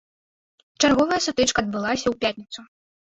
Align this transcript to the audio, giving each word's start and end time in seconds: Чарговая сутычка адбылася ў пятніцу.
Чарговая 0.81 1.19
сутычка 1.25 1.59
адбылася 1.67 2.03
ў 2.09 2.15
пятніцу. 2.25 2.59